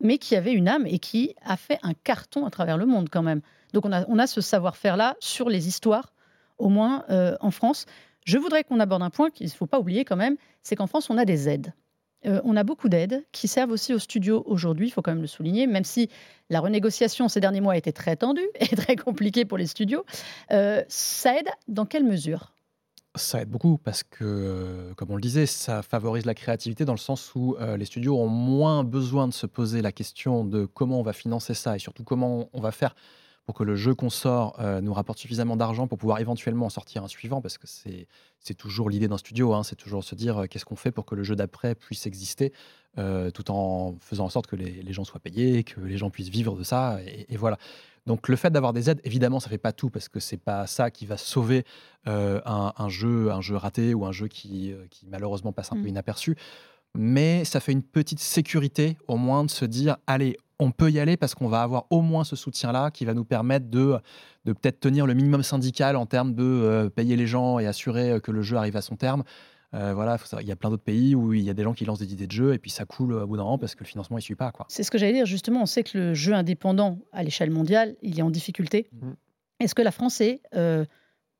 [0.00, 3.10] mais qui avait une âme et qui a fait un carton à travers le monde
[3.10, 3.42] quand même.
[3.74, 6.14] Donc on a, on a ce savoir-faire-là sur les histoires,
[6.56, 7.04] au moins
[7.40, 7.84] en France.
[8.28, 10.86] Je voudrais qu'on aborde un point qu'il ne faut pas oublier quand même, c'est qu'en
[10.86, 11.72] France, on a des aides.
[12.26, 15.22] Euh, on a beaucoup d'aides qui servent aussi aux studios aujourd'hui, il faut quand même
[15.22, 16.10] le souligner, même si
[16.50, 20.04] la renégociation ces derniers mois a été très tendue et très compliquée pour les studios.
[20.50, 22.52] Euh, ça aide dans quelle mesure?
[23.14, 26.98] Ça aide beaucoup parce que, comme on le disait, ça favorise la créativité dans le
[26.98, 31.00] sens où euh, les studios ont moins besoin de se poser la question de comment
[31.00, 32.94] on va financer ça et surtout comment on va faire
[33.48, 36.68] pour que le jeu qu'on sort euh, nous rapporte suffisamment d'argent pour pouvoir éventuellement en
[36.68, 40.42] sortir un suivant, parce que c'est toujours l'idée d'un studio, hein, c'est toujours se dire
[40.42, 42.52] euh, qu'est-ce qu'on fait pour que le jeu d'après puisse exister,
[42.98, 46.28] euh, tout en faisant en sorte que les, gens soient payés, que les gens puissent
[46.28, 47.56] vivre de ça, et, voilà.
[48.04, 50.66] Donc le fait d'avoir des aides, évidemment, ça fait pas tout, parce que c'est pas
[50.66, 51.64] ça qui va sauver
[52.04, 55.88] un, jeu, un jeu raté ou un jeu qui, qui malheureusement passe un peu mmh.
[55.88, 56.36] inaperçu,
[56.94, 60.98] mais ça fait une petite sécurité au moins de se dire, allez, on peut y
[60.98, 63.98] aller parce qu'on va avoir au moins ce soutien-là qui va nous permettre de,
[64.44, 68.12] de peut-être tenir le minimum syndical en termes de euh, payer les gens et assurer
[68.12, 69.22] euh, que le jeu arrive à son terme.
[69.74, 71.84] Euh, voilà, il y a plein d'autres pays où il y a des gens qui
[71.84, 73.84] lancent des idées de jeu et puis ça coule au bout d'un an parce que
[73.84, 74.50] le financement ne suit pas.
[74.68, 77.94] C'est ce que j'allais dire, justement, on sait que le jeu indépendant à l'échelle mondiale,
[78.02, 78.88] il est en difficulté.
[78.92, 79.10] Mmh.
[79.60, 80.40] Est-ce que la France est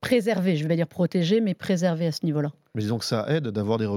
[0.00, 2.52] préservé, je vais pas dire protégé, mais préservé à ce niveau-là.
[2.74, 3.88] Mais disons que ça aide d'avoir la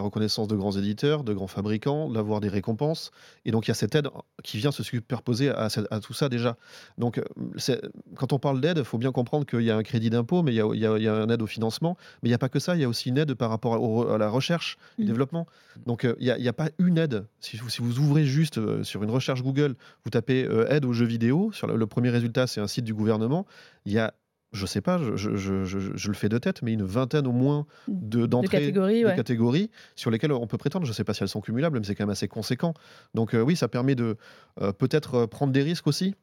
[0.00, 3.10] reconnaissance de grands éditeurs, de grands fabricants, d'avoir des récompenses.
[3.44, 4.08] Et donc il y a cette aide
[4.42, 5.68] qui vient se superposer à,
[6.00, 6.56] tout ça déjà.
[6.96, 7.76] Donc euh,
[8.16, 10.52] quand on parle d'aide, il faut bien comprendre qu'il y a un crédit d'impôt, mais
[10.52, 11.98] il y, a, il, un aide au financement.
[12.22, 14.10] Mais il n'y a pas que ça, il y a aussi une aide par rapport
[14.10, 15.06] à, la recherche, au mmh.
[15.06, 15.46] développement.
[15.84, 17.26] Donc euh, il n'y a, pas une aide.
[17.40, 20.92] Si vous, si vous ouvrez juste euh, sur une recherche Google, vous tapez aide aux
[20.92, 23.44] jeux vidéo, sur le premier résultat c'est un site du gouvernement,
[23.84, 24.14] il y a
[24.52, 29.16] je sais pas, je, le fais de tête, mais une vingtaine au moins d'entrées de,
[29.16, 30.86] catégories, sur lesquelles on peut prétendre.
[30.86, 32.74] Je ne sais pas si elles sont cumulables, mais c'est quand même assez conséquent.
[33.14, 34.16] Donc euh, oui, ça permet de
[34.60, 36.14] euh, peut-être euh, prendre des risques aussi.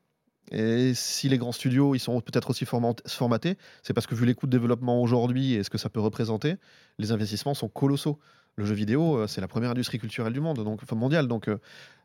[0.52, 4.34] Et si les grands studios ils sont peut-être aussi formatés, c'est parce que vu les
[4.34, 6.56] coûts de développement aujourd'hui et ce que ça peut représenter,
[7.00, 8.18] les investissements sont colossaux.
[8.58, 11.28] Le jeu vidéo, c'est la première industrie culturelle du monde, donc enfin mondiale.
[11.28, 11.48] Donc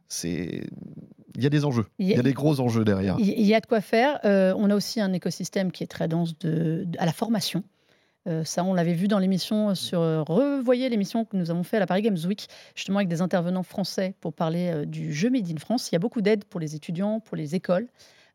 [0.09, 0.65] c'est
[1.35, 3.17] il y a des enjeux, il y a, des gros enjeux derrière.
[3.19, 4.21] Il y a de quoi faire.
[4.25, 7.65] Euh, on a aussi un écosystème qui est très dense de, à la formation.
[8.29, 10.01] Euh, ça, on l'avait vu dans l'émission sur.
[10.01, 13.63] revoyez l'émission que nous avons fait à la Paris Games Week, justement avec des intervenants
[13.63, 15.91] français pour parler euh, du jeu Made in France.
[15.91, 17.89] Il y a beaucoup d'aide pour les étudiants, pour les écoles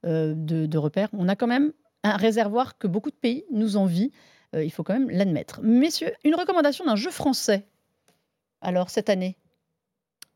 [0.03, 0.33] de,
[0.67, 1.09] de, repères.
[1.11, 4.11] On a quand même un réservoir que beaucoup de pays nous envient.
[4.55, 5.59] il faut quand même l'admettre.
[5.63, 7.65] Messieurs, une recommandation d'un jeu français.
[8.61, 9.37] Alors, cette année?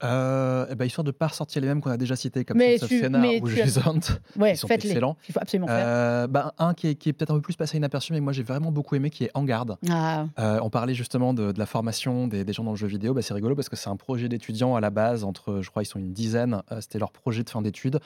[0.04, 2.58] Euh, eh ben, histoire de ne pas ressortir les mêmes qu'on a déjà cités, comme
[2.58, 4.00] mais tu, ou Jusant.
[4.36, 5.18] Ouais, sont excellents.
[5.28, 5.86] Il faut absolument faire.
[5.86, 8.34] Euh, bah, un qui est, qui est peut-être un peu plus passé inaperçu, mais moi
[8.34, 9.78] j'ai vraiment beaucoup aimé, qui est En Garde.
[9.90, 10.26] Ah.
[10.40, 13.14] Euh, on parlait justement de, de la formation des, des, gens dans le jeu vidéo.
[13.14, 15.84] Bah, c'est rigolo parce que c'est un projet d'étudiants à la base, entre, je crois,
[15.84, 16.62] ils sont une dizaine.
[16.72, 18.00] Euh, c'était leur projet de fin d'études.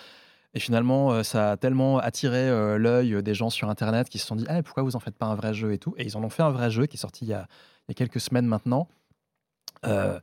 [0.54, 4.46] Et finalement, ça a tellement attiré l'œil des gens sur Internet qui se sont dit
[4.48, 5.94] ah, pourquoi vous en faites pas un vrai jeu et tout.
[5.98, 7.46] Et ils en ont fait un vrai jeu qui est sorti il y a,
[7.88, 8.88] il y a quelques semaines maintenant.
[9.86, 10.20] Euh,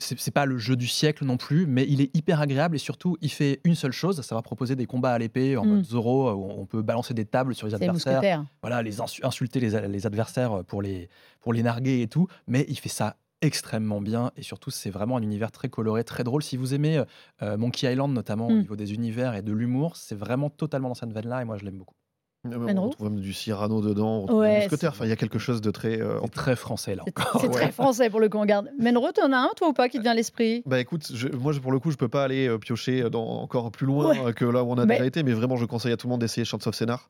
[0.00, 3.16] c'est pas le jeu du siècle non plus, mais il est hyper agréable et surtout
[3.20, 5.84] il fait une seule chose, ça va proposer des combats à l'épée en mode mm.
[5.84, 10.62] Zoro où on peut balancer des tables sur les adversaires, voilà, les insulter les, adversaires
[10.66, 11.08] pour les
[11.40, 15.16] pour les narguer et tout, mais il fait ça extrêmement bien et surtout c'est vraiment
[15.16, 16.44] un univers très coloré, très drôle.
[16.44, 17.02] Si vous aimez
[17.42, 18.58] euh, Monkey Island notamment au mm.
[18.58, 21.56] niveau des univers et de l'humour, c'est vraiment totalement dans cette veine là et moi
[21.56, 21.97] je l'aime beaucoup.
[22.44, 25.70] On trouve même du Cyrano dedans, on ouais, Enfin, il y a quelque chose de
[25.70, 26.00] très.
[26.00, 27.04] Euh, très français là
[27.40, 28.70] C'est très français pour le coup, on garde.
[28.78, 30.62] Menro, t'en as un toi ou pas qui te vient à l'esprit?
[30.64, 33.86] Bah écoute, moi pour le coup, je peux pas aller euh, piocher dans, encore plus
[33.86, 36.12] loin que là où on a déjà été, mais vraiment, je conseille à tout le
[36.12, 37.08] monde d'essayer Chants of Scénar.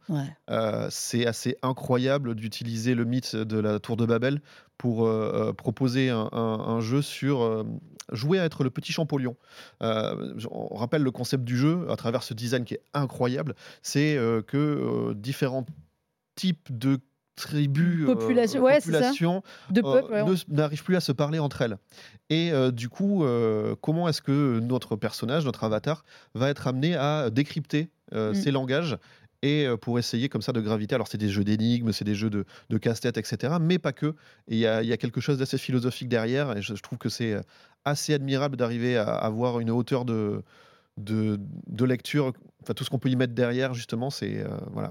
[0.51, 4.41] Euh, c'est assez incroyable d'utiliser le mythe de la Tour de Babel
[4.79, 7.65] pour euh, euh, proposer un, jeu sur euh,
[8.13, 9.37] jouer à être le petit Champollion.
[9.81, 15.13] on rappelle le concept du jeu à travers ce design qui est incroyable, c'est que
[15.15, 15.67] différents
[16.37, 17.01] types de
[17.35, 19.43] tribus, population,
[20.49, 21.77] n'arrivent plus à se parler entre elles.
[22.31, 23.25] Et du coup,
[23.83, 28.33] comment est-ce que notre personnage, notre avatar, va être amené à décrypter mm.
[28.33, 28.97] ces langages
[29.43, 30.95] et pour essayer comme ça de graviter.
[30.95, 32.45] Alors c'est des jeux d'énigmes, c'est des jeux de,
[32.79, 33.55] casse-tête, etc.
[33.61, 34.15] Mais pas que.
[34.49, 37.37] Il y, a, quelque chose d'assez philosophique derrière et je, trouve que c'est
[37.85, 40.43] assez admirable d'arriver à avoir une hauteur de,
[40.97, 42.33] de, lecture.
[42.63, 44.91] Enfin, tout ce qu'on peut y mettre derrière, justement, c'est voilà,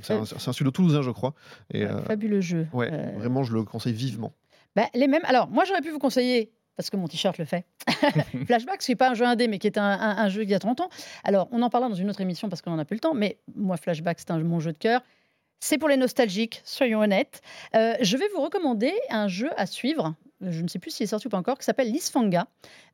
[0.00, 1.34] c'est un, un, studio toulousain, je crois.
[1.72, 2.66] Et, fabuleux jeu.
[2.72, 4.32] Ouais, vraiment, je le conseille vivement.
[4.76, 5.24] Bah, les mêmes.
[5.24, 7.66] Alors, moi, j'aurais pu vous conseiller parce que mon t-shirt le fait.
[8.46, 10.60] Flashback, ce n'est pas un jeu indé, mais qui est un, jeu il y a
[10.60, 10.88] 30 ans.
[11.24, 13.14] Alors, on en parlera dans une autre émission parce qu'on n'en a plus le temps,
[13.14, 15.02] mais moi, Flashback, c'est mon jeu de cœur.
[15.58, 17.42] C'est pour les nostalgiques, soyons honnêtes.
[17.74, 20.14] Euh, je vais vous recommander un jeu à suivre.
[20.40, 22.46] Je ne sais plus s'il est sorti ou pas encore, qui s'appelle Lisfanga,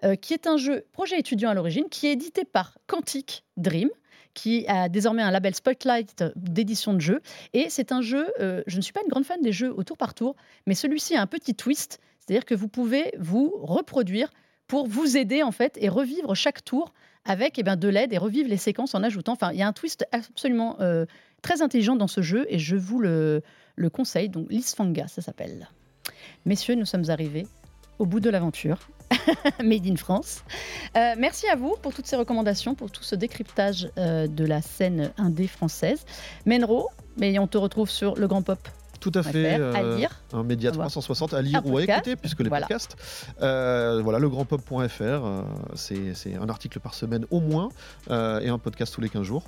[0.02, 3.90] euh, qui est un jeu projet étudiant à l'origine, qui est édité par Quantic Dream,
[4.32, 7.20] qui a désormais un label Spotlight d'édition de jeu.
[7.52, 9.84] Et c'est un jeu, euh, je ne suis pas une grande fan des jeux au
[9.84, 14.30] tour par tour, mais celui-ci a un petit twist c'est-à-dire que vous pouvez vous reproduire
[14.66, 16.92] pour vous aider en fait et revivre chaque tour
[17.24, 19.32] avec eh ben, de l'aide et revivre les séquences en ajoutant.
[19.32, 21.06] Enfin, il y a un twist absolument euh,
[21.42, 23.42] très intelligent dans ce jeu et je vous le,
[23.76, 24.28] le conseille.
[24.28, 25.68] Donc, Lisfanga, ça s'appelle.
[26.44, 27.46] Messieurs, nous sommes arrivés
[27.98, 28.88] au bout de l'aventure.
[29.62, 30.42] Made in France.
[30.96, 34.60] Euh, merci à vous pour toutes ces recommandations, pour tout ce décryptage euh, de la
[34.60, 36.04] scène indé française.
[36.46, 38.58] Menro, mais on te retrouve sur le Grand Pop
[39.04, 39.60] tout à fait.
[39.60, 40.10] Euh, lire.
[40.32, 42.96] Un média 360 à lire ou à écouter, puisque les podcasts.
[43.42, 45.42] Euh, voilà, legrandpop.fr, euh,
[45.74, 47.68] c'est un article par semaine au moins,
[48.08, 49.44] et un podcast tous les 15 jours.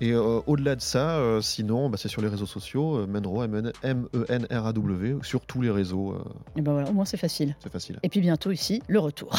[0.00, 3.42] Et euh, au-delà de ça, euh, sinon, bah, c'est sur les réseaux sociaux, euh, Menro,
[3.44, 6.16] M-E-N-R-A-W, sur tous les réseaux.
[6.56, 7.56] Et ben voilà, au moins c'est facile.
[7.62, 7.98] C'est facile.
[8.02, 9.36] Et puis bientôt ici, le retour.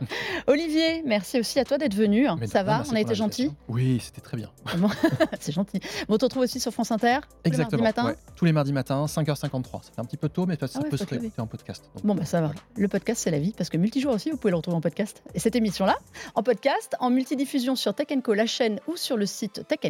[0.46, 2.26] Olivier, merci aussi à toi d'être venu.
[2.46, 4.50] ça va On a été gentil Oui, c'était très bien.
[5.40, 5.80] c'est gentil.
[6.08, 7.82] Bon, on te retrouve aussi sur France Inter Exactement.
[7.82, 9.82] Les matin tous les mardis matins, 5h53.
[9.82, 11.90] Ça fait un petit peu tôt, mais ça, ah peut se réécouter en podcast.
[12.04, 12.52] bon, bah ça va.
[12.76, 15.22] Le podcast, c'est la vie, parce que multijour aussi, vous pouvez le retrouver en podcast.
[15.34, 15.96] Et cette émission-là,
[16.34, 19.80] en podcast, en multidiffusion sur Tech Co, la chaîne, ou sur le site Tech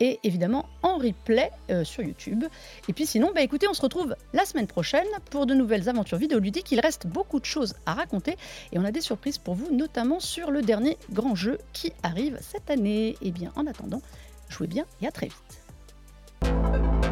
[0.00, 2.44] Et évidemment en replay euh, sur YouTube.
[2.88, 6.18] Et puis sinon, bah écoutez, on se retrouve la semaine prochaine pour de nouvelles aventures
[6.18, 6.70] vidéoludiques.
[6.72, 8.36] Il reste beaucoup de choses à raconter
[8.72, 12.38] et on a des surprises pour vous, notamment sur le dernier grand jeu qui arrive
[12.40, 13.16] cette année.
[13.22, 14.02] Et bien en attendant,
[14.48, 17.11] jouez bien et à très vite.